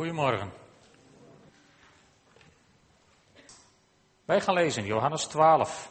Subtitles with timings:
[0.00, 0.52] Goedemorgen.
[4.24, 5.90] Wij gaan lezen Johannes 12.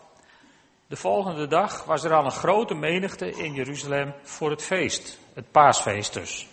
[0.87, 5.51] De volgende dag was er al een grote menigte in Jeruzalem voor het feest, het
[5.51, 6.47] paasfeest dus.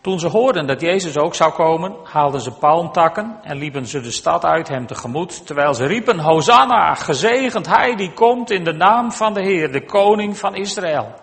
[0.00, 4.10] Toen ze hoorden dat Jezus ook zou komen, haalden ze palmtakken en liepen ze de
[4.10, 9.12] stad uit hem tegemoet, terwijl ze riepen, Hosanna, gezegend hij die komt in de naam
[9.12, 11.14] van de Heer, de koning van Israël.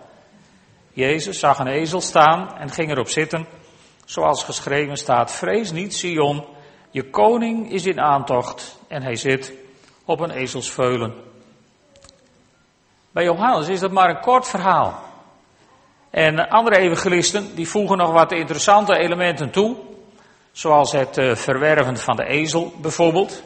[0.92, 3.46] Jezus zag een ezel staan en ging erop zitten,
[4.08, 6.44] zoals geschreven staat, vrees niet, Sion,
[6.90, 9.52] je koning is in aantocht en hij zit
[10.04, 11.14] op een ezelsveulen.
[13.10, 15.02] Bij Johannes is dat maar een kort verhaal.
[16.10, 19.76] En andere evangelisten die voegen nog wat interessante elementen toe,
[20.52, 23.42] zoals het uh, verwerven van de ezel bijvoorbeeld.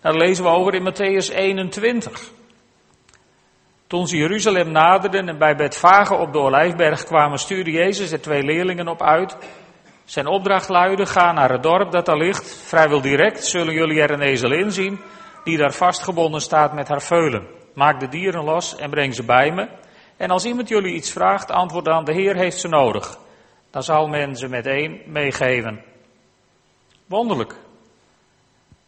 [0.00, 2.30] Daar lezen we over in Matthäus 21.
[3.86, 8.42] Toen ze Jeruzalem naderden en bij Betfage op de Olijfberg kwamen, stuurde Jezus er twee
[8.42, 9.36] leerlingen op uit.
[10.12, 12.56] Zijn opdracht luidde, ga naar het dorp dat daar ligt.
[12.56, 15.00] Vrijwel direct zullen jullie er een ezel in zien,
[15.44, 17.46] die daar vastgebonden staat met haar veulen.
[17.74, 19.68] Maak de dieren los en breng ze bij me.
[20.16, 23.18] En als iemand jullie iets vraagt, antwoord dan, de Heer heeft ze nodig.
[23.70, 25.84] Dan zal men ze meteen meegeven.
[27.06, 27.54] Wonderlijk.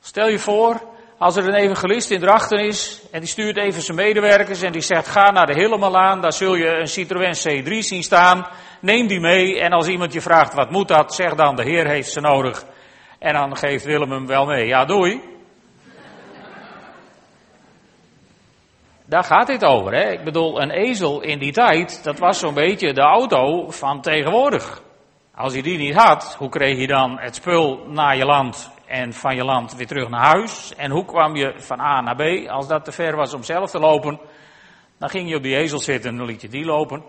[0.01, 0.81] Stel je voor,
[1.25, 4.81] als er een evangelist in Drachten is en die stuurt even zijn medewerkers en die
[4.81, 8.47] zegt ga naar de Hillemelaan, daar zul je een Citroën C3 zien staan,
[8.81, 11.87] neem die mee en als iemand je vraagt wat moet dat, zeg dan de Heer
[11.87, 12.65] heeft ze nodig.
[13.19, 14.67] En dan geeft Willem hem wel mee.
[14.67, 15.21] Ja, doei.
[19.07, 19.93] Daar gaat dit over.
[19.93, 20.11] Hè?
[20.11, 24.83] Ik bedoel, een ezel in die tijd, dat was zo'n beetje de auto van tegenwoordig.
[25.35, 29.13] Als je die niet had, hoe kreeg je dan het spul naar je land en
[29.13, 30.75] van je land weer terug naar huis?
[30.77, 32.49] En hoe kwam je van A naar B?
[32.49, 34.21] Als dat te ver was om zelf te lopen,
[34.99, 37.03] dan ging je op die ezel zitten en dan liet je die lopen.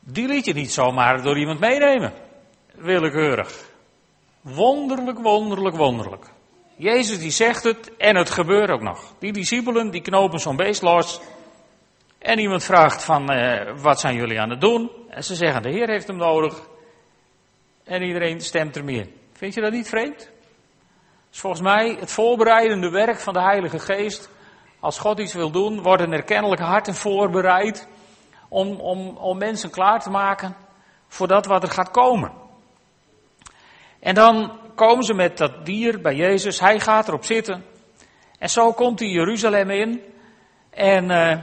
[0.00, 2.12] Die liet je niet zomaar door iemand meenemen.
[2.74, 3.68] Willekeurig.
[4.40, 6.26] Wonderlijk, wonderlijk, wonderlijk.
[6.76, 9.14] Jezus die zegt het en het gebeurt ook nog.
[9.18, 11.20] Die discipelen die knopen zo'n beest los.
[12.18, 14.90] En iemand vraagt van eh, wat zijn jullie aan het doen?
[15.08, 16.68] En ze zeggen de Heer heeft hem nodig.
[17.84, 19.08] En iedereen stemt er meer.
[19.40, 20.30] Vind je dat niet vreemd?
[21.32, 24.30] Is volgens mij het voorbereidende werk van de Heilige Geest.
[24.80, 27.88] Als God iets wil doen, worden er kennelijk harten voorbereid
[28.48, 30.56] om, om, om mensen klaar te maken
[31.08, 32.32] voor dat wat er gaat komen.
[34.00, 36.60] En dan komen ze met dat dier bij Jezus.
[36.60, 37.64] Hij gaat erop zitten.
[38.38, 40.02] En zo komt hij Jeruzalem in.
[40.70, 41.38] En uh,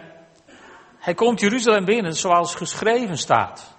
[0.97, 3.75] hij komt Jeruzalem binnen zoals geschreven staat.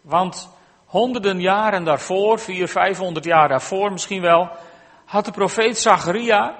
[0.00, 0.57] Want
[0.88, 4.50] honderden jaren daarvoor, vier, vijfhonderd jaar daarvoor misschien wel,
[5.04, 6.56] had de profeet Zacharia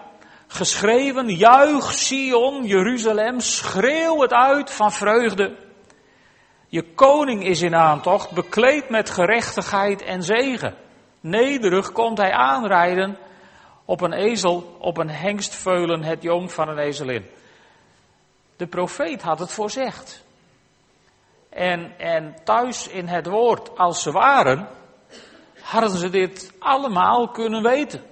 [0.47, 5.57] geschreven, juich Sion, Jeruzalem, schreeuw het uit van vreugde.
[6.69, 10.75] Je koning is in aantocht, bekleed met gerechtigheid en zegen.
[11.21, 13.19] Nederig komt hij aanrijden
[13.85, 17.27] op een ezel, op een hengstveulen, het jong van een ezelin.
[18.57, 20.25] De profeet had het voorzegd.
[21.59, 24.69] En, en thuis in het woord, als ze waren,
[25.61, 28.03] hadden ze dit allemaal kunnen weten.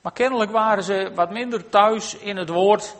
[0.00, 2.96] Maar kennelijk waren ze wat minder thuis in het woord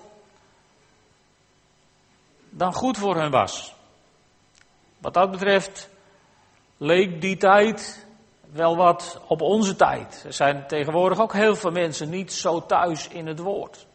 [2.51, 3.75] dan goed voor hun was.
[4.99, 5.89] Wat dat betreft
[6.77, 8.07] leek die tijd
[8.53, 10.23] wel wat op onze tijd.
[10.27, 13.87] Er zijn tegenwoordig ook heel veel mensen niet zo thuis in het woord.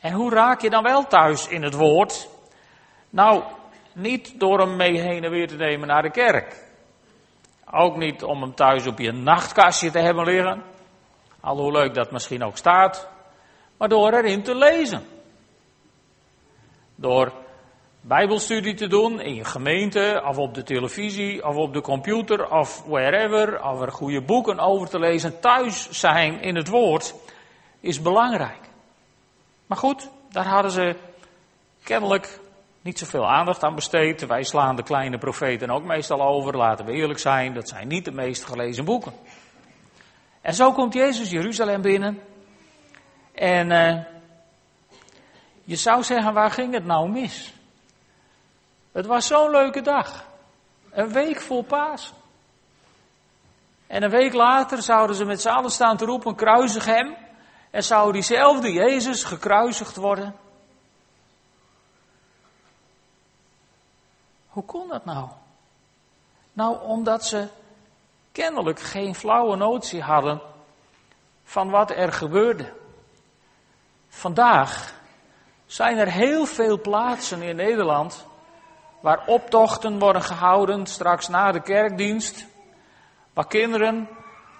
[0.00, 2.28] En hoe raak je dan wel thuis in het woord?
[3.10, 3.42] Nou,
[3.98, 6.66] niet door hem mee heen en weer te nemen naar de kerk.
[7.70, 10.62] Ook niet om hem thuis op je nachtkastje te hebben liggen.
[11.40, 13.08] Al hoe leuk dat misschien ook staat.
[13.76, 15.02] Maar door erin te lezen.
[16.94, 17.32] Door
[18.00, 22.82] Bijbelstudie te doen in je gemeente, of op de televisie, of op de computer, of
[22.86, 25.40] wherever, of er goede boeken over te lezen.
[25.40, 27.14] Thuis zijn in het woord
[27.80, 28.70] is belangrijk.
[29.66, 30.96] Maar goed, daar hadden ze
[31.82, 32.40] kennelijk
[32.88, 34.26] niet zoveel aandacht aan besteed.
[34.26, 38.04] Wij slaan de kleine profeten ook meestal over, laten we eerlijk zijn, dat zijn niet
[38.04, 39.12] de meest gelezen boeken.
[40.40, 42.22] En zo komt Jezus Jeruzalem binnen.
[43.34, 44.04] En uh,
[45.64, 47.52] je zou zeggen, waar ging het nou mis?
[48.92, 50.24] Het was zo'n leuke dag.
[50.90, 52.12] Een week voor paas.
[53.86, 57.16] En een week later zouden ze met z'n allen staan te roepen, kruisig hem.
[57.70, 60.34] En zou diezelfde Jezus gekruisigd worden.
[64.58, 65.28] Hoe kon dat nou?
[66.52, 67.48] Nou, omdat ze
[68.32, 70.40] kennelijk geen flauwe notie hadden
[71.44, 72.72] van wat er gebeurde.
[74.08, 74.94] Vandaag
[75.66, 78.26] zijn er heel veel plaatsen in Nederland
[79.00, 82.46] waar optochten worden gehouden straks na de kerkdienst,
[83.32, 84.08] paar kinderen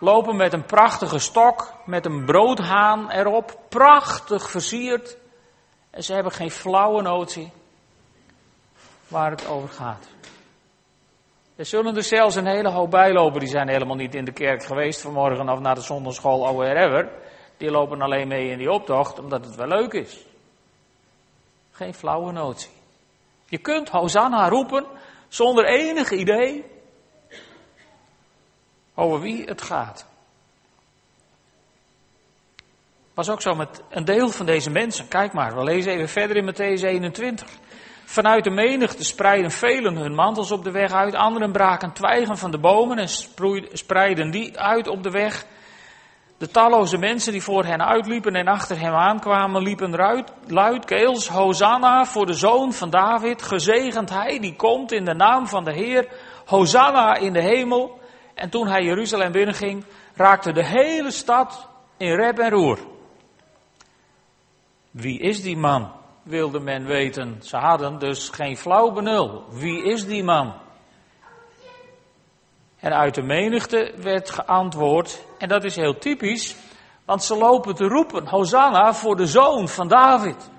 [0.01, 5.17] lopen met een prachtige stok, met een broodhaan erop, prachtig versierd.
[5.91, 7.53] En ze hebben geen flauwe notie
[9.09, 10.09] waar het over gaat.
[11.57, 14.65] Er zullen er zelfs een hele hoop bijlopen, die zijn helemaal niet in de kerk
[14.65, 17.11] geweest vanmorgen of naar de zondagschool of wherever.
[17.57, 20.27] Die lopen alleen mee in die optocht omdat het wel leuk is.
[21.71, 22.71] Geen flauwe notie.
[23.47, 24.87] Je kunt Hosanna roepen
[25.29, 26.65] zonder enig idee
[28.95, 30.07] over wie het gaat.
[33.15, 35.09] Was ook zo met een deel van deze mensen.
[35.09, 37.49] Kijk maar, we lezen even verder in Matthäus 21.
[38.11, 41.15] Vanuit de menigte spreiden velen hun mantels op de weg uit.
[41.15, 43.09] Anderen braken twijgen van de bomen en
[43.73, 45.47] spreiden die uit op de weg.
[46.39, 52.05] De talloze mensen die voor hen uitliepen en achter hem aankwamen, liepen luid, luidkeels, Hosanna
[52.05, 56.09] voor de zoon van David, gezegend hij die komt in de naam van de Heer,
[56.47, 58.01] Hosanna in de hemel.
[58.35, 59.85] En toen hij Jeruzalem binnenging,
[60.15, 62.79] raakte de hele stad in rep en roer.
[64.91, 65.98] Wie is die man?
[66.29, 67.39] Wilde men weten.
[67.43, 69.45] Ze hadden dus geen flauw benul.
[69.51, 70.55] Wie is die man?
[72.81, 76.57] En uit de menigte werd geantwoord, en dat is heel typisch,
[77.05, 80.51] want ze lopen te roepen, Hosanna voor de zoon van David.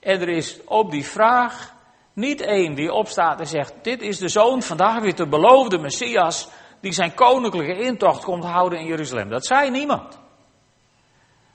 [0.00, 1.74] En er is op die vraag
[2.12, 6.48] niet één die opstaat en zegt, dit is de zoon van David, de beloofde Messias,
[6.80, 9.28] die zijn koninklijke intocht komt houden in Jeruzalem.
[9.28, 10.18] Dat zei niemand.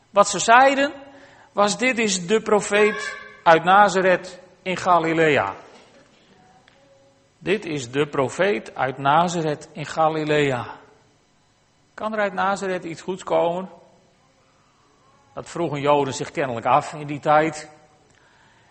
[0.09, 0.91] Wat ze zeiden,
[1.55, 5.55] was dit is de profeet uit Nazareth in Galilea.
[7.37, 10.65] Dit is de profeet uit Nazareth in Galilea.
[11.93, 13.69] Kan er uit Nazareth iets goeds komen?
[15.33, 17.71] Dat vroegen Joden zich kennelijk af in die tijd.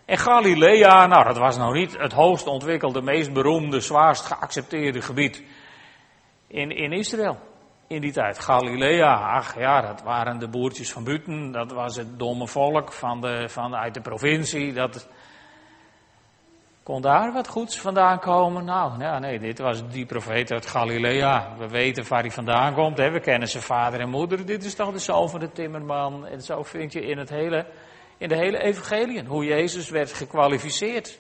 [0.05, 5.43] En Galilea, nou dat was nou niet het hoogst ontwikkelde, meest beroemde, zwaarst geaccepteerde gebied
[6.47, 7.39] in, in Israël
[7.87, 8.39] in die tijd.
[8.39, 13.21] Galilea, ach ja, dat waren de boertjes van Buten, dat was het domme volk van
[13.21, 14.73] de, van, uit de provincie.
[14.73, 15.09] Dat
[16.83, 18.65] kon daar wat goeds vandaan komen.
[18.65, 21.57] Nou, ja, nee, dit was die profeet uit Galilea.
[21.59, 23.11] We weten waar hij vandaan komt, hè?
[23.11, 24.47] we kennen zijn vader en moeder.
[24.47, 26.27] Dit is toch de zoon van de timmerman.
[26.27, 27.67] En zo vind je in, het hele,
[28.19, 31.19] in de hele evangelie hoe Jezus werd gekwalificeerd.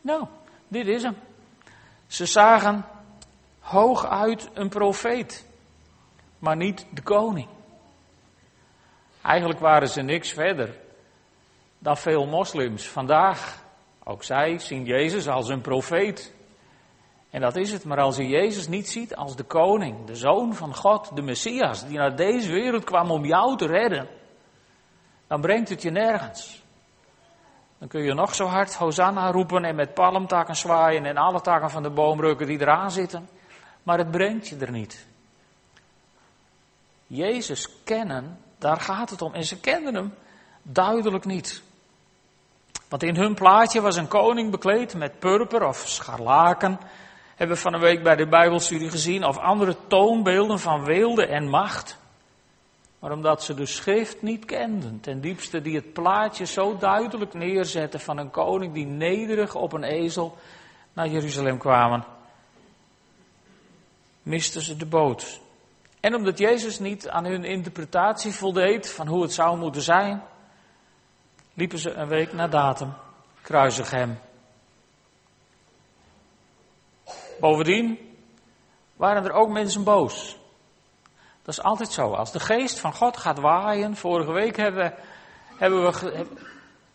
[0.00, 0.26] Nou,
[0.68, 1.16] dit is hem.
[2.06, 2.84] Ze zagen
[3.60, 5.46] hooguit een profeet
[6.44, 7.48] maar niet de koning.
[9.22, 10.76] Eigenlijk waren ze niks verder
[11.78, 13.62] dan veel moslims vandaag.
[14.04, 16.34] Ook zij zien Jezus als een profeet.
[17.30, 20.54] En dat is het, maar als je Jezus niet ziet als de koning, de zoon
[20.54, 24.08] van God, de Messias, die naar deze wereld kwam om jou te redden,
[25.26, 26.62] dan brengt het je nergens.
[27.78, 31.70] Dan kun je nog zo hard Hosanna roepen en met palmtakken zwaaien en alle takken
[31.70, 33.28] van de boom rukken die eraan zitten,
[33.82, 35.06] maar het brengt je er niet.
[37.06, 39.34] Jezus kennen, daar gaat het om.
[39.34, 40.14] En ze kenden hem
[40.62, 41.62] duidelijk niet.
[42.88, 46.78] Want in hun plaatje was een koning bekleed met purper of scharlaken.
[47.36, 49.24] Hebben we van een week bij de Bijbelstudie gezien.
[49.24, 51.98] Of andere toonbeelden van weelde en macht.
[52.98, 58.00] Maar omdat ze de schrift niet kenden, ten diepste die het plaatje zo duidelijk neerzetten
[58.00, 60.36] van een koning die nederig op een ezel
[60.92, 62.04] naar Jeruzalem kwamen,
[64.22, 65.40] misten ze de boot.
[66.04, 70.22] En omdat Jezus niet aan hun interpretatie voldeed van hoe het zou moeten zijn,
[71.54, 72.94] liepen ze een week na datum
[73.42, 74.18] kruisig hem.
[77.40, 77.98] Bovendien
[78.96, 80.38] waren er ook mensen boos.
[81.42, 82.12] Dat is altijd zo.
[82.12, 84.94] Als de geest van God gaat waaien, vorige week hebben,
[85.56, 86.26] hebben we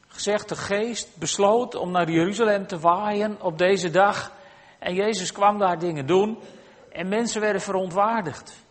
[0.07, 4.31] gezegd, de geest besloot om naar Jeruzalem te waaien op deze dag.
[4.79, 6.39] En Jezus kwam daar dingen doen
[6.91, 8.67] en mensen werden verontwaardigd.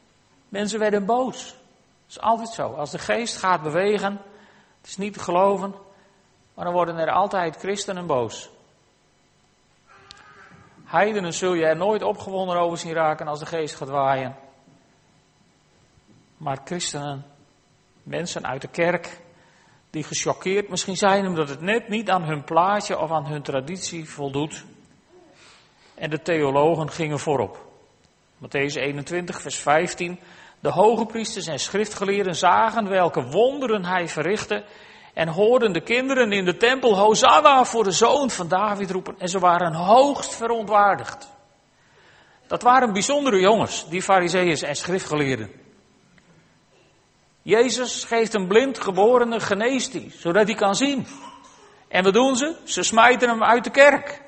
[0.48, 1.46] Mensen werden boos.
[1.46, 2.72] Dat is altijd zo.
[2.72, 4.12] Als de geest gaat bewegen,
[4.80, 5.74] het is niet te geloven,
[6.54, 8.50] maar dan worden er altijd christenen boos.
[10.84, 14.36] Heidenen zul je er nooit opgewonden over zien raken als de geest gaat waaien.
[16.36, 17.24] Maar christenen,
[18.02, 19.20] mensen uit de kerk,
[19.90, 24.08] die gechoqueerd misschien zijn omdat het net niet aan hun plaatje of aan hun traditie
[24.10, 24.64] voldoet.
[25.94, 27.66] En de theologen gingen voorop.
[28.38, 30.18] Matthäus 21, vers 15.
[30.60, 34.64] De hoge priesters en schriftgeleerden zagen welke wonderen hij verrichtte
[35.14, 39.28] en hoorden de kinderen in de tempel Hosanna voor de zoon van David roepen en
[39.28, 41.30] ze waren hoogst verontwaardigd.
[42.46, 45.50] Dat waren bijzondere jongens, die fariseeërs en schriftgeleerden.
[47.42, 51.06] Jezus geeft een blind geborene geneest hij, zodat hij kan zien.
[51.88, 52.56] En wat doen ze?
[52.64, 54.22] Ze smijten hem uit de kerk.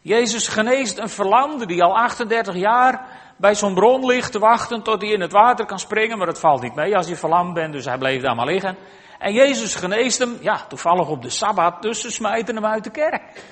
[0.00, 3.09] Jezus geneest een verlamde die al 38 jaar
[3.40, 6.40] bij zo'n bron ligt te wachten tot hij in het water kan springen, maar dat
[6.40, 8.76] valt niet mee als je verlamd bent, dus hij bleef daar maar liggen.
[9.18, 12.90] En Jezus geneest hem, ja, toevallig op de Sabbat, dus ze smijten hem uit de
[12.90, 13.42] kerk.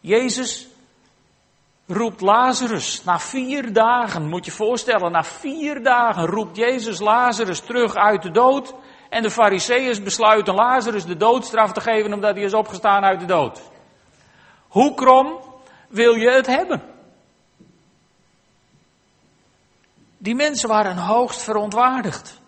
[0.00, 0.68] Jezus
[1.86, 3.04] roept Lazarus.
[3.04, 8.30] Na vier dagen, moet je voorstellen, na vier dagen roept Jezus Lazarus terug uit de
[8.30, 8.74] dood.
[9.08, 13.26] En de fariseeërs besluiten Lazarus de doodstraf te geven omdat hij is opgestaan uit de
[13.26, 13.60] dood.
[14.68, 15.38] Hoe krom
[15.88, 16.91] wil je het hebben?
[20.22, 22.40] Die mensen waren hoogst verontwaardigd.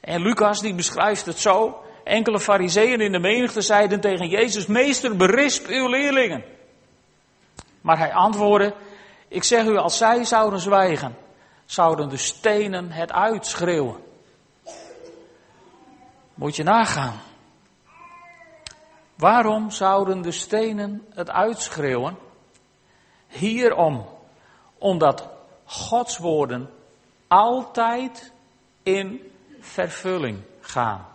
[0.00, 1.82] En Lucas die beschrijft het zo.
[2.04, 6.44] Enkele fariseeën in de menigte zeiden tegen Jezus, meester berisp uw leerlingen.
[7.80, 8.74] Maar hij antwoordde,
[9.28, 11.16] ik zeg u, als zij zouden zwijgen,
[11.64, 13.96] zouden de stenen het uitschreeuwen.
[16.34, 17.20] Moet je nagaan.
[19.14, 22.18] Waarom zouden de stenen het uitschreeuwen?
[23.26, 24.08] Hierom,
[24.78, 25.30] omdat
[25.64, 26.70] Gods woorden
[27.28, 28.32] altijd
[28.82, 31.06] in vervulling gaan.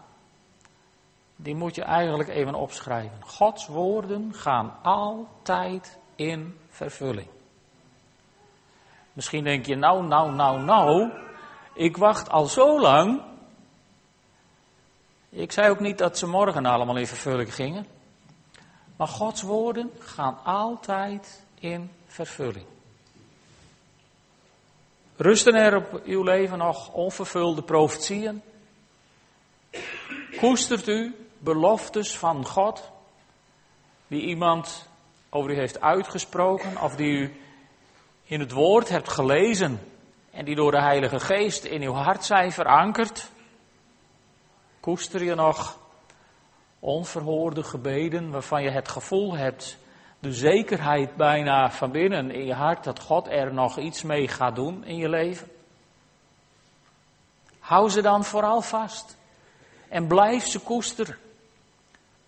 [1.36, 3.18] Die moet je eigenlijk even opschrijven.
[3.24, 7.28] Gods woorden gaan altijd in vervulling.
[9.14, 11.12] Misschien denk je, nou, nou, nou, nou,
[11.74, 13.22] ik wacht al zo lang.
[15.30, 17.86] Ik zei ook niet dat ze morgen allemaal in vervulling gingen.
[18.96, 22.66] Maar Gods woorden gaan altijd in vervulling.
[25.18, 28.42] Rusten er op uw leven nog onvervulde profetieën?
[30.40, 32.92] Koestert u beloftes van God
[34.08, 34.90] die iemand
[35.30, 37.42] over u heeft uitgesproken of die u
[38.24, 39.80] in het woord hebt gelezen
[40.32, 43.32] en die door de Heilige Geest in uw hart zijn verankerd?
[44.80, 45.80] Koester je nog
[46.80, 49.78] onverhoorde gebeden waarvan je het gevoel hebt,
[50.20, 54.56] de zekerheid bijna van binnen in je hart dat God er nog iets mee gaat
[54.56, 55.48] doen in je leven?
[57.60, 59.18] Hou ze dan vooral vast
[59.90, 61.18] en blijf ze koesteren.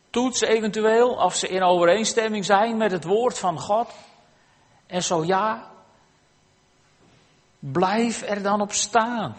[0.09, 3.93] Toets eventueel of ze in overeenstemming zijn met het woord van God.
[4.87, 5.71] En zo ja,
[7.59, 9.37] blijf er dan op staan.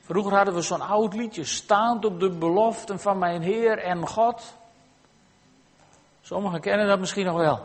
[0.00, 4.56] Vroeger hadden we zo'n oud liedje, staand op de beloften van mijn Heer en God.
[6.22, 7.64] Sommigen kennen dat misschien nog wel.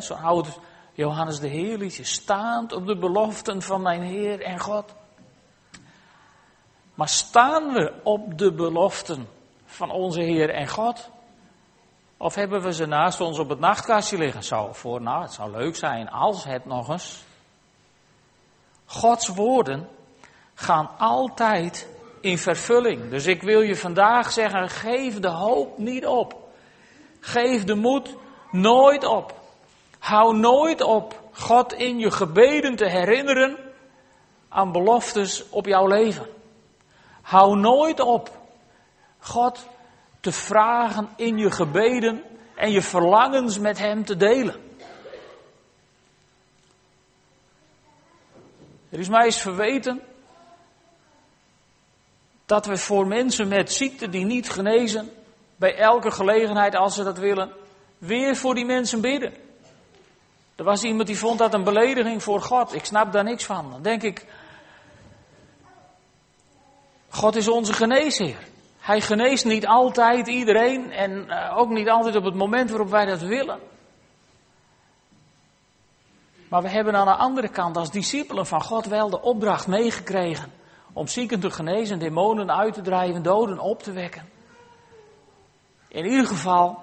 [0.00, 0.58] Zo'n oud
[0.92, 4.94] Johannes de Heer liedje, staand op de beloften van mijn Heer en God.
[6.94, 9.28] Maar staan we op de beloften
[9.64, 11.10] van onze Heer en God?
[12.16, 14.42] Of hebben we ze naast ons op het nachtkastje liggen?
[14.42, 17.24] Zou voor, nou, het zou leuk zijn als het nog eens.
[18.86, 19.88] Gods woorden
[20.54, 21.88] gaan altijd
[22.20, 23.10] in vervulling.
[23.10, 26.45] Dus ik wil je vandaag zeggen, geef de hoop niet op.
[27.26, 28.14] Geef de moed
[28.50, 29.34] nooit op.
[29.98, 33.56] Hou nooit op God in je gebeden te herinneren
[34.48, 36.26] aan beloftes op jouw leven.
[37.22, 38.30] Hou nooit op
[39.18, 39.66] God
[40.20, 42.22] te vragen in je gebeden
[42.54, 44.54] en je verlangens met Hem te delen.
[48.90, 50.02] Er is mij eens verweten
[52.44, 55.10] dat we voor mensen met ziekte die niet genezen,
[55.56, 57.52] bij elke gelegenheid als ze dat willen,
[57.98, 59.32] weer voor die mensen bidden.
[60.56, 62.74] Er was iemand die vond dat een belediging voor God.
[62.74, 63.70] Ik snap daar niks van.
[63.70, 64.26] Dan denk ik,
[67.08, 68.38] God is onze geneesheer.
[68.78, 73.04] Hij geneest niet altijd iedereen en eh, ook niet altijd op het moment waarop wij
[73.04, 73.58] dat willen.
[76.48, 80.52] Maar we hebben aan de andere kant als discipelen van God wel de opdracht meegekregen
[80.92, 84.35] om zieken te genezen, demonen uit te drijven, doden op te wekken.
[85.96, 86.82] In ieder geval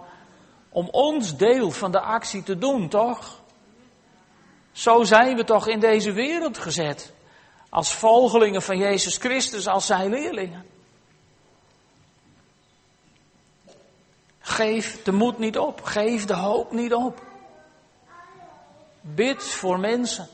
[0.69, 3.41] om ons deel van de actie te doen, toch?
[4.71, 7.13] Zo zijn we toch in deze wereld gezet.
[7.69, 10.65] Als volgelingen van Jezus Christus, als zijn leerlingen.
[14.39, 15.81] Geef de moed niet op.
[15.83, 17.21] Geef de hoop niet op.
[19.01, 20.27] Bid voor mensen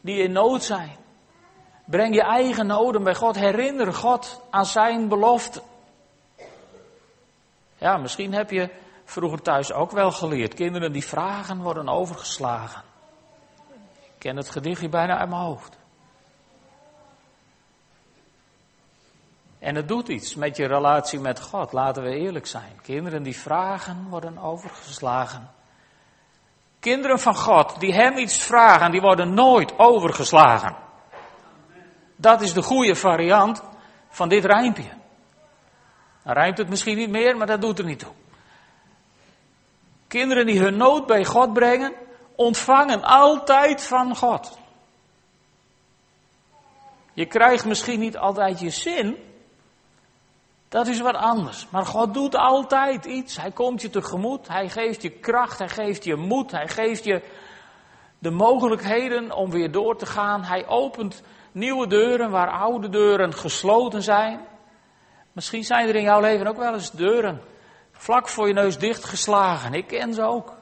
[0.00, 0.96] die in nood zijn.
[1.84, 3.36] Breng je eigen noden bij God.
[3.36, 5.62] Herinner God aan zijn belofte.
[7.78, 8.70] Ja, misschien heb je
[9.04, 10.54] vroeger thuis ook wel geleerd.
[10.54, 12.82] Kinderen die vragen worden overgeslagen.
[14.02, 15.76] Ik ken het gedichtje bijna uit mijn hoofd.
[19.58, 22.80] En het doet iets met je relatie met God, laten we eerlijk zijn.
[22.82, 25.50] Kinderen die vragen worden overgeslagen.
[26.80, 30.76] Kinderen van God die Hem iets vragen, die worden nooit overgeslagen.
[32.16, 33.62] Dat is de goede variant
[34.08, 34.90] van dit rijmpje.
[36.26, 38.12] Dan rijmt het misschien niet meer, maar dat doet er niet toe.
[40.06, 41.92] Kinderen die hun nood bij God brengen,
[42.34, 44.58] ontvangen altijd van God.
[47.12, 49.16] Je krijgt misschien niet altijd je zin.
[50.68, 51.66] Dat is wat anders.
[51.70, 53.36] Maar God doet altijd iets.
[53.36, 54.48] Hij komt je tegemoet.
[54.48, 55.58] Hij geeft je kracht.
[55.58, 56.50] Hij geeft je moed.
[56.50, 57.22] Hij geeft je
[58.18, 60.44] de mogelijkheden om weer door te gaan.
[60.44, 64.54] Hij opent nieuwe deuren waar oude deuren gesloten zijn.
[65.36, 67.42] Misschien zijn er in jouw leven ook wel eens deuren
[67.92, 69.74] vlak voor je neus dichtgeslagen.
[69.74, 70.56] Ik ken ze ook.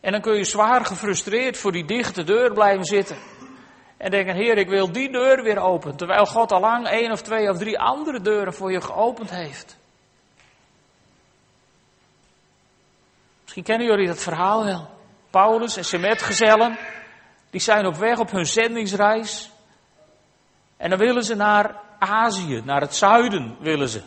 [0.00, 3.16] En dan kun je zwaar gefrustreerd voor die dichte deur blijven zitten.
[3.96, 5.96] En denken, Heer, ik wil die deur weer openen.
[5.96, 9.76] Terwijl God al lang één of twee of drie andere deuren voor je geopend heeft.
[13.42, 14.90] Misschien kennen jullie dat verhaal wel.
[15.30, 16.78] Paulus en zijn metgezellen,
[17.50, 19.50] die zijn op weg op hun zendingsreis.
[20.76, 24.02] En dan willen ze naar Azië, naar het zuiden willen ze.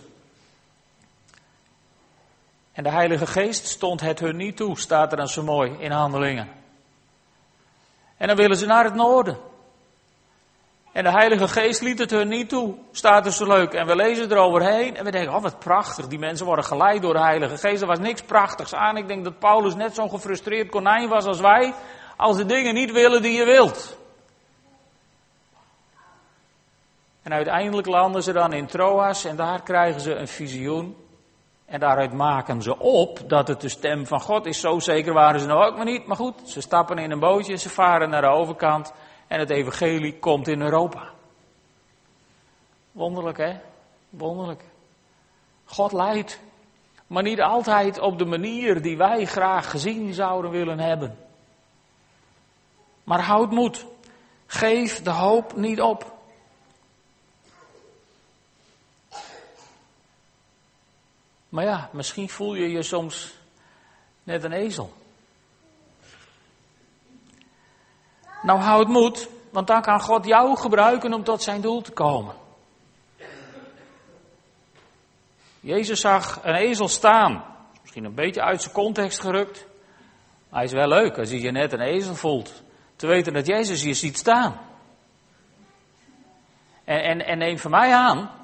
[2.72, 5.92] En de Heilige Geest stond het hun niet toe, staat er dan zo mooi in
[5.92, 6.50] handelingen.
[8.18, 9.38] En dan willen ze naar het noorden.
[10.92, 13.74] En de Heilige Geest liet het hun niet toe, staat er zo leuk.
[13.74, 17.14] En we lezen eroverheen en we denken, oh wat prachtig, die mensen worden geleid door
[17.14, 17.82] de Heilige Geest.
[17.82, 18.98] Er was niks prachtigs aan.
[18.98, 21.74] Ik denk dat Paulus net zo'n gefrustreerd konijn was als wij,
[22.18, 23.99] als de dingen niet willen die je wilt.
[27.24, 30.96] En uiteindelijk landen ze dan in Troas en daar krijgen ze een visioen.
[31.66, 34.60] En daaruit maken ze op dat het de stem van God is.
[34.60, 36.06] Zo zeker waren ze nou ook maar niet.
[36.06, 38.94] Maar goed, ze stappen in een bootje, ze varen naar de overkant
[39.28, 41.10] en het evangelie komt in Europa.
[42.92, 43.60] Wonderlijk hè?
[44.10, 44.64] Wonderlijk.
[45.66, 46.40] God leidt,
[47.08, 51.18] maar niet altijd op de manier die wij graag gezien zouden willen hebben.
[53.04, 53.86] Maar houd moed.
[54.46, 56.19] Geef de hoop niet op.
[61.50, 63.34] Maar ja, misschien voel je je soms
[64.24, 64.94] net een ezel.
[68.42, 72.36] Nou houd moed, want dan kan God jou gebruiken om tot zijn doel te komen.
[75.60, 77.44] Jezus zag een ezel staan.
[77.82, 79.66] Misschien een beetje uit zijn context gerukt.
[80.50, 82.64] Maar hij is wel leuk als je je net een ezel voelt.
[82.96, 84.60] Te weten dat Jezus je ziet staan.
[86.84, 88.39] En, en, en neem van mij aan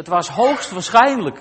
[0.00, 1.40] het was hoogstwaarschijnlijk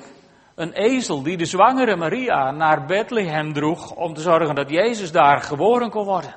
[0.55, 5.41] een ezel die de zwangere Maria naar Bethlehem droeg om te zorgen dat Jezus daar
[5.41, 6.35] geboren kon worden.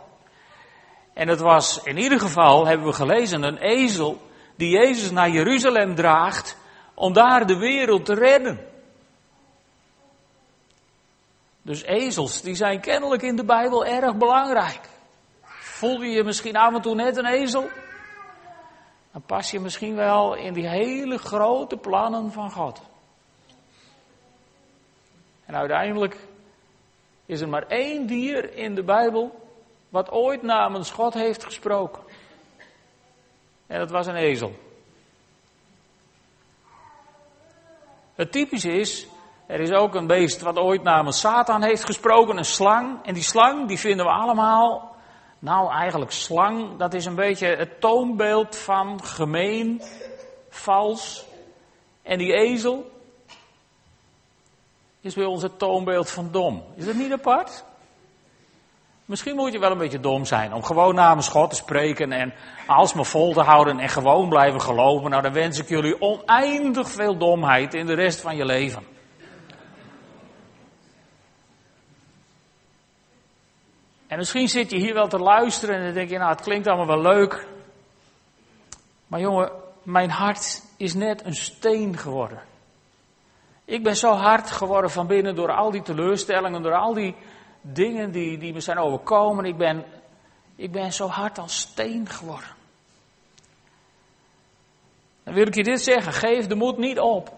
[1.14, 4.20] En het was in ieder geval, hebben we gelezen, een ezel
[4.56, 6.56] die Jezus naar Jeruzalem draagt
[6.94, 8.61] om daar de wereld te redden.
[11.62, 14.80] Dus ezels, die zijn kennelijk in de Bijbel erg belangrijk.
[15.61, 17.68] Voel je je misschien af en toe net een ezel?
[19.12, 22.83] Dan pas je misschien wel in die hele grote plannen van God.
[25.44, 26.16] En uiteindelijk
[27.27, 29.48] is er maar één dier in de Bijbel
[29.88, 32.03] wat ooit namens God heeft gesproken.
[33.66, 34.55] En dat was een ezel.
[38.14, 39.07] Het typische is,
[39.46, 43.05] er is ook een beest wat ooit namens Satan heeft gesproken, een slang.
[43.05, 44.91] En die slang, die vinden we allemaal
[45.42, 49.83] nou, eigenlijk slang, dat is een beetje het toonbeeld van gemeen,
[50.48, 51.24] vals.
[52.02, 52.90] En die ezel
[55.00, 56.64] is bij ons het toonbeeld van dom.
[56.74, 57.64] Is dat niet apart?
[59.05, 62.35] Misschien moet je wel een beetje dom zijn om gewoon namens God te spreken en
[62.66, 65.11] alsmaar vol te houden en gewoon blijven geloven.
[65.11, 68.91] Nou, dan wens ik jullie oneindig veel domheid in de rest van je leven.
[74.12, 76.66] En misschien zit je hier wel te luisteren en dan denk je, nou het klinkt
[76.66, 77.46] allemaal wel leuk.
[79.07, 82.42] Maar jongen, mijn hart is net een steen geworden.
[83.64, 87.14] Ik ben zo hard geworden van binnen door al die teleurstellingen, door al die
[87.61, 89.44] dingen die, die me zijn overkomen.
[89.44, 89.85] Ik ben,
[90.57, 92.51] ik ben zo hard als steen geworden.
[95.22, 97.33] Dan wil ik je dit zeggen, geef de moed niet op.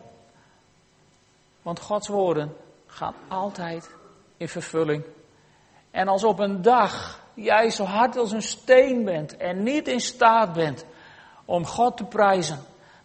[1.63, 2.57] Want Gods woorden
[2.87, 3.95] gaan altijd
[4.37, 5.05] in vervulling
[5.95, 10.01] en als op een dag jij zo hard als een steen bent en niet in
[10.01, 10.85] staat bent
[11.45, 12.59] om God te prijzen,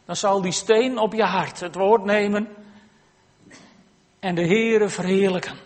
[0.06, 2.48] dan zal die steen op je hart het woord nemen
[4.20, 5.58] en de Heere verheerlijken.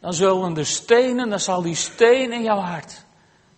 [0.00, 3.04] Dan zullen de stenen, dan zal die steen in jouw hart,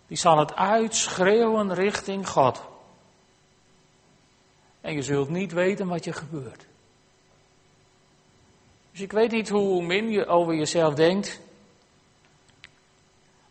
[0.07, 2.61] die zal het uitschreeuwen richting God.
[4.81, 6.65] En je zult niet weten wat je gebeurt.
[8.91, 11.45] Dus ik weet niet hoe min je over jezelf denkt.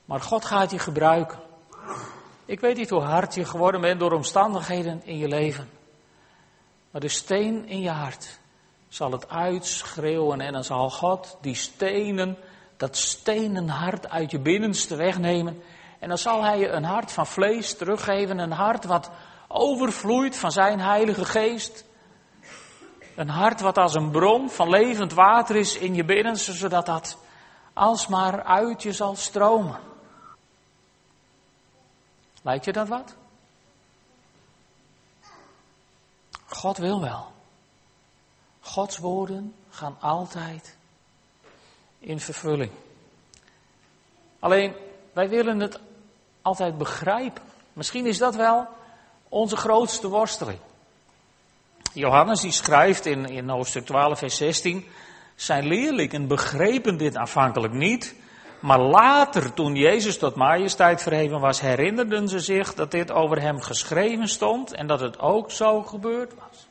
[0.06, 1.38] Maar God gaat je gebruiken.
[2.44, 5.70] Ik weet niet hoe hard je geworden bent door omstandigheden in je leven.
[6.90, 8.38] Maar de steen in je hart
[8.88, 12.36] zal het uitschreeuwen en dan zal God die stenen
[12.76, 15.62] dat stenen hart uit je binnenste wegnemen.
[15.98, 19.10] En dan zal hij je een hart van vlees teruggeven, een hart wat
[19.48, 21.84] overvloeit van zijn heilige geest.
[23.16, 27.18] Een hart wat als een bron van levend water is in je binnenste, zodat dat
[27.72, 29.78] alsmaar uit je zal stromen.
[32.46, 33.14] Lijkt je dat wat?
[36.46, 37.32] God wil wel.
[38.60, 40.76] Gods woorden gaan altijd
[41.98, 42.70] in vervulling.
[44.38, 44.74] Alleen,
[45.12, 45.80] wij willen het
[46.42, 47.42] altijd begrijpen.
[47.72, 48.68] Misschien is dat wel
[49.28, 50.58] onze grootste worsteling.
[51.92, 54.86] Johannes die schrijft in, in hoofdstuk 12 vers 16,
[55.34, 58.14] zijn leerlingen begrepen dit aanvankelijk niet,
[58.60, 63.60] maar later toen Jezus tot majesteit verheven was, herinnerden ze zich dat dit over hem
[63.60, 66.66] geschreven stond en dat het ook zo gebeurd was.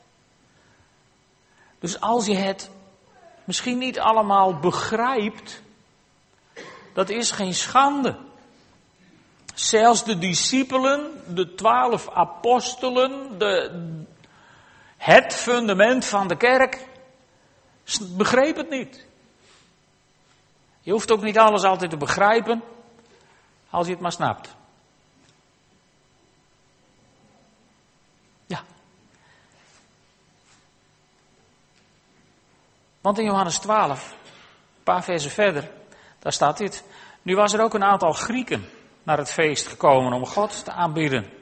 [1.78, 2.70] Dus als je het
[3.44, 5.62] misschien niet allemaal begrijpt,
[6.92, 8.16] dat is geen schande.
[9.54, 13.82] Zelfs de discipelen, de twaalf apostelen, de,
[14.96, 16.86] het fundament van de kerk,
[18.16, 19.06] begreep het niet.
[20.86, 22.62] Je hoeft ook niet alles altijd te begrijpen,
[23.70, 24.56] als je het maar snapt.
[28.46, 28.62] Ja.
[33.00, 34.10] Want in Johannes 12,
[34.76, 35.70] een paar versen verder,
[36.18, 36.84] daar staat dit.
[37.22, 38.68] Nu was er ook een aantal Grieken
[39.02, 41.32] naar het feest gekomen om God te aanbieden.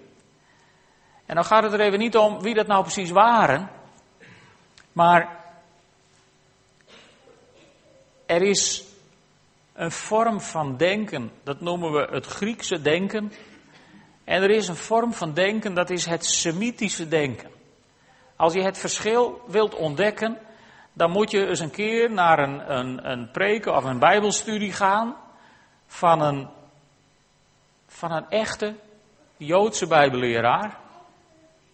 [1.26, 3.70] En dan gaat het er even niet om wie dat nou precies waren,
[4.92, 5.44] maar
[8.26, 8.92] er is
[9.74, 13.32] een vorm van denken, dat noemen we het Griekse denken.
[14.24, 17.50] En er is een vorm van denken, dat is het Semitische denken.
[18.36, 20.38] Als je het verschil wilt ontdekken,
[20.92, 25.16] dan moet je eens een keer naar een, een, een preken of een bijbelstudie gaan
[25.86, 26.48] van een,
[27.86, 28.74] van een echte
[29.36, 30.78] Joodse bijbelleraar.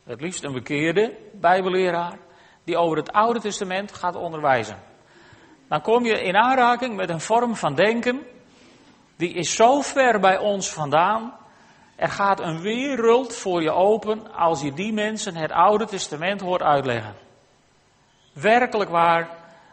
[0.05, 2.19] Het liefst een bekeerde bijbelleraar,
[2.65, 4.90] die over het Oude Testament gaat onderwijzen
[5.71, 8.27] dan kom je in aanraking met een vorm van denken,
[9.17, 11.35] die is zo ver bij ons vandaan.
[11.97, 16.63] Er gaat een wereld voor je open als je die mensen het Oude Testament hoort
[16.63, 17.15] uitleggen.
[18.33, 19.29] Werkelijk waar,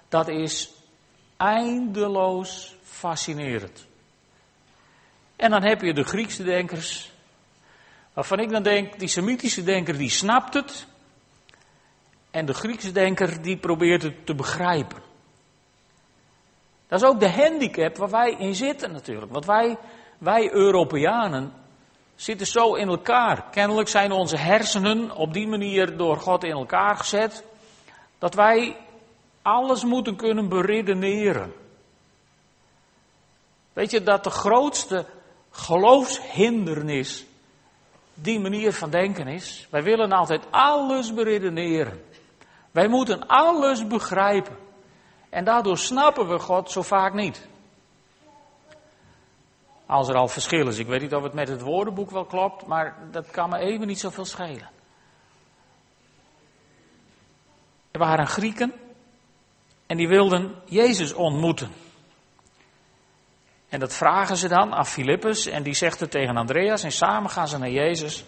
[0.10, 0.72] dat is
[1.38, 3.88] eindeloos fascinerend.
[5.36, 7.12] En dan heb je de Griekse denkers,
[8.14, 10.88] waarvan ik dan denk, die Semitische denker die snapt het.
[12.32, 15.07] En de Griekse denker die probeert het te begrijpen.
[16.88, 19.32] Dat is ook de handicap waar wij in zitten natuurlijk.
[19.32, 19.78] Want wij,
[20.17, 21.54] wij Europeanen
[22.15, 23.50] zitten zo in elkaar.
[23.52, 27.43] Kennelijk zijn onze hersenen op die manier door God in elkaar gezet.
[28.19, 28.76] Dat wij
[29.41, 31.54] alles moeten kunnen beredeneren.
[33.73, 35.06] Weet je dat de grootste
[35.52, 37.26] geloofshindernis
[38.13, 39.67] die manier van denken is?
[39.69, 42.04] Wij willen altijd alles beredeneren.
[42.71, 44.67] Wij moeten alles begrijpen.
[45.30, 47.48] En daardoor snappen we God zo vaak niet.
[49.86, 50.78] Als er al verschil is.
[50.78, 53.88] Ik weet niet of het met het woordenboek wel klopt, maar dat kan me even
[53.88, 54.70] niet zoveel schelen.
[57.92, 58.74] Er waren Grieken
[59.86, 61.72] en die wilden Jezus ontmoeten.
[63.70, 67.30] En dat vragen ze dan aan Filippus en die zegt het tegen Andreas en samen
[67.30, 68.26] gaan ze naar Jezus.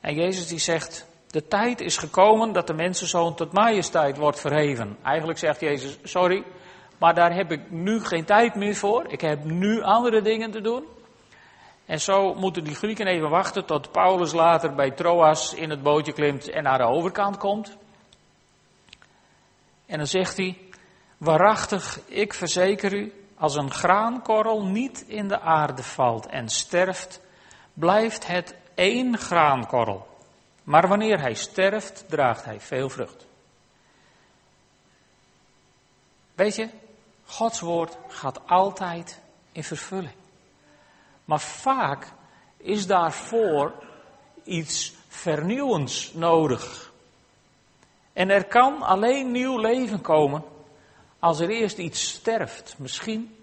[0.00, 4.96] En Jezus die zegt, de tijd is gekomen dat de mensenzoon tot majesteit wordt verheven.
[5.02, 6.44] Eigenlijk zegt Jezus, sorry,
[6.98, 9.04] maar daar heb ik nu geen tijd meer voor.
[9.08, 10.84] Ik heb nu andere dingen te doen.
[11.86, 16.12] En zo moeten die Grieken even wachten tot Paulus later bij Troas in het bootje
[16.12, 17.76] klimt en naar de overkant komt.
[19.86, 20.58] En dan zegt hij,
[21.16, 27.20] waarachtig, ik verzeker u, als een graankorrel niet in de aarde valt en sterft,
[27.74, 30.09] blijft het één graankorrel.
[30.64, 33.26] Maar wanneer hij sterft, draagt hij veel vrucht.
[36.34, 36.68] Weet je,
[37.24, 39.20] Gods woord gaat altijd
[39.52, 40.14] in vervulling.
[41.24, 42.12] Maar vaak
[42.56, 43.74] is daarvoor
[44.44, 46.92] iets vernieuwends nodig.
[48.12, 50.44] En er kan alleen nieuw leven komen
[51.18, 52.74] als er eerst iets sterft.
[52.78, 53.36] Misschien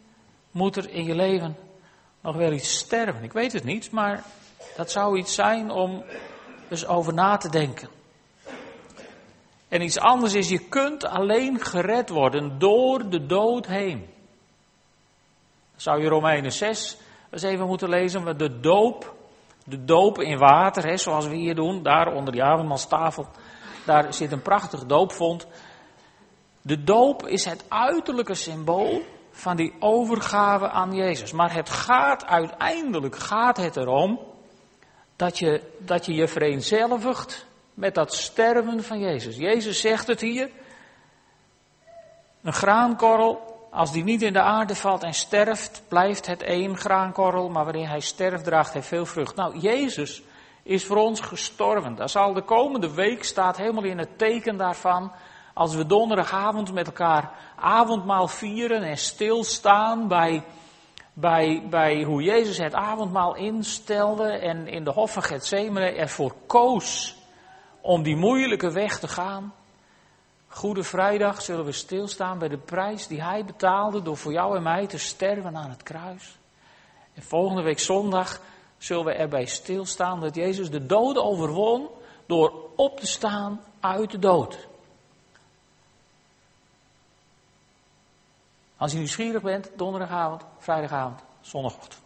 [0.52, 1.58] moet er in je leven
[2.22, 3.24] nog wel iets sterven.
[3.24, 4.24] Ik weet het niet, maar
[4.76, 6.04] dat zou iets zijn om
[6.70, 7.90] dus over na te denken.
[9.68, 14.10] En iets anders is, je kunt alleen gered worden door de dood heen.
[15.76, 16.98] zou je Romeinen 6
[17.32, 19.16] eens even moeten lezen, met de doop,
[19.66, 23.28] de doop in water, hè, zoals we hier doen, daar onder die avondmaalstafel,
[23.86, 25.48] daar zit een prachtig doopvond.
[26.62, 29.02] De doop is het uiterlijke symbool
[29.32, 31.32] van die overgave aan Jezus.
[31.32, 34.20] Maar het gaat uiteindelijk gaat het erom
[35.18, 39.36] dat je dat je, je vereenzelvigt met dat sterven van Jezus.
[39.36, 40.50] Jezus zegt het hier.
[42.42, 47.50] Een graankorrel, als die niet in de aarde valt en sterft, blijft het één graankorrel,
[47.50, 49.36] maar wanneer hij sterft, draagt hij veel vrucht.
[49.36, 50.22] Nou, Jezus
[50.64, 51.96] is voor ons gestorven.
[51.96, 55.12] Dat zal de komende week staat helemaal in het teken daarvan.
[55.54, 60.44] Als we donderdagavond met elkaar avondmaal vieren en stilstaan bij,
[61.20, 67.16] bij, bij hoe Jezus het avondmaal instelde en in de hof van Gethsemane ervoor koos
[67.82, 69.54] om die moeilijke weg te gaan.
[70.48, 74.64] Goede Vrijdag zullen we stilstaan bij de prijs die Hij betaalde door voor jou en
[74.64, 76.38] mij te sterven aan het kruis.
[77.14, 78.42] En volgende week zondag
[78.78, 81.88] zullen we erbij stilstaan dat Jezus de dood overwon
[82.26, 84.68] door op te staan uit de dood.
[88.78, 92.02] Als je nieuwsgierig bent, donderdagavond, vrijdagavond, zondagochtend.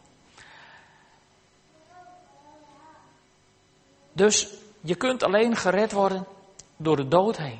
[4.14, 6.26] Dus je kunt alleen gered worden
[6.78, 7.60] door de dood heen.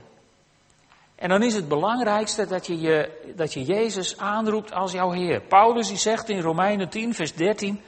[1.16, 5.42] En dan is het belangrijkste dat je, je, dat je Jezus aanroept als jouw Heer.
[5.42, 7.82] Paulus die zegt in Romeinen 10, vers 13,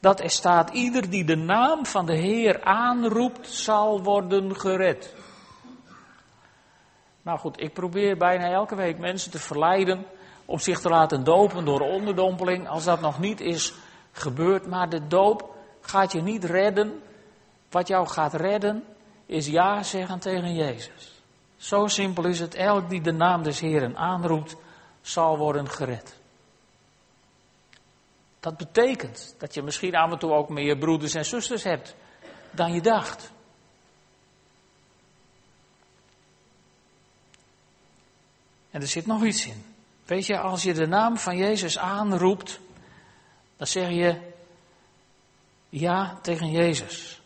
[0.00, 5.14] dat er staat, ieder die de naam van de Heer aanroept, zal worden gered.
[7.22, 10.06] Nou goed, ik probeer bijna elke week mensen te verleiden
[10.50, 13.72] om zich te laten dopen door onderdompeling, als dat nog niet is
[14.12, 14.66] gebeurd.
[14.66, 17.02] Maar de doop gaat je niet redden.
[17.70, 18.84] Wat jou gaat redden,
[19.26, 21.22] is ja zeggen tegen Jezus.
[21.56, 22.54] Zo simpel is het.
[22.54, 24.56] Elk die de naam des Heeren aanroept,
[25.00, 26.18] zal worden gered.
[28.40, 31.94] Dat betekent dat je misschien af en toe ook meer broeders en zusters hebt
[32.50, 33.32] dan je dacht.
[38.70, 39.69] En er zit nog iets in.
[40.10, 42.60] Weet je, als je de naam van Jezus aanroept,
[43.56, 44.32] dan zeg je
[45.68, 47.20] ja tegen Jezus.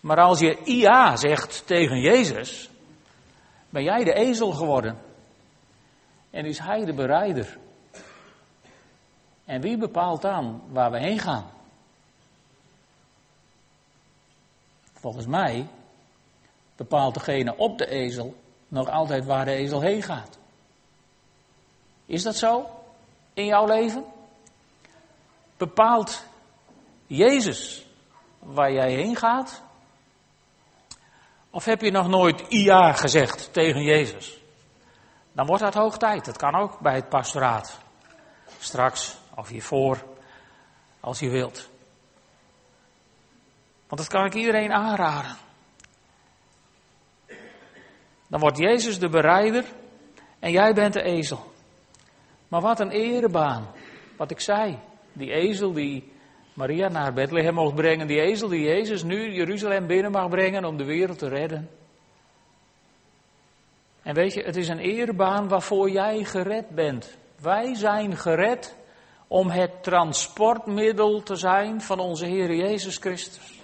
[0.00, 2.70] Maar als je ja zegt tegen Jezus,
[3.68, 4.98] ben jij de ezel geworden.
[6.30, 7.58] En is hij de bereider.
[9.44, 11.50] En wie bepaalt dan waar we heen gaan?
[14.92, 15.66] Volgens mij
[16.76, 18.34] bepaalt degene op de ezel
[18.68, 20.40] nog altijd waar de ezel heen gaat.
[22.12, 22.70] Is dat zo
[23.32, 24.04] in jouw leven?
[25.56, 26.24] Bepaalt
[27.06, 27.86] Jezus
[28.38, 29.62] waar jij heen gaat?
[31.50, 34.38] Of heb je nog nooit ja gezegd tegen Jezus?
[35.32, 36.24] Dan wordt dat hoog tijd.
[36.24, 37.78] Dat kan ook bij het pastoraat.
[38.58, 40.04] Straks of hiervoor,
[41.00, 41.68] als je wilt.
[43.88, 45.36] Want dat kan ik iedereen aanraden.
[48.26, 49.64] Dan wordt Jezus de bereider
[50.38, 51.51] en jij bent de ezel.
[52.52, 53.66] Maar wat een erebaan.
[54.16, 54.78] Wat ik zei.
[55.12, 56.12] Die ezel die
[56.54, 58.06] Maria naar Bethlehem mocht brengen.
[58.06, 61.70] Die ezel die Jezus nu Jeruzalem binnen mag brengen om de wereld te redden.
[64.02, 67.16] En weet je, het is een erebaan waarvoor jij gered bent.
[67.40, 68.76] Wij zijn gered
[69.26, 73.60] om het transportmiddel te zijn van onze Heer Jezus Christus.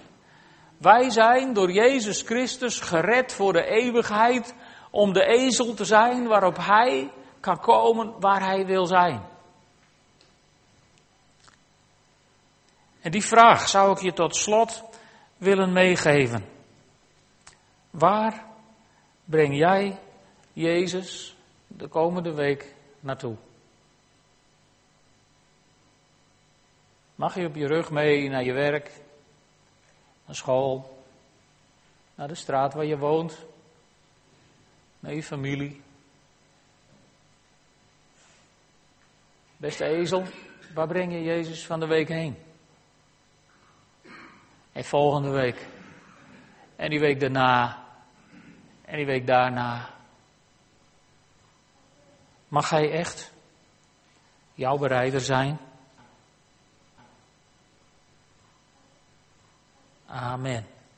[0.77, 4.55] Wij zijn door Jezus Christus gered voor de eeuwigheid
[4.91, 9.21] om de ezel te zijn waarop Hij kan komen waar Hij wil zijn.
[13.01, 14.83] En die vraag zou ik je tot slot
[15.37, 16.45] willen meegeven.
[17.89, 18.45] Waar
[19.25, 19.99] breng jij
[20.53, 21.35] Jezus
[21.67, 23.35] de komende week naartoe?
[27.15, 28.91] Mag je op je rug mee naar je werk,
[30.25, 31.03] naar school,
[32.15, 33.45] naar de straat waar je woont,
[34.99, 35.81] naar je familie?
[39.59, 40.23] Beste ezel,
[40.73, 42.37] waar breng je Jezus van de week heen?
[44.71, 45.67] En volgende week.
[46.75, 47.83] En die week daarna.
[48.81, 49.89] En die week daarna.
[52.47, 53.33] Mag hij echt
[54.53, 55.59] jouw bereider zijn?
[60.05, 60.65] Amen.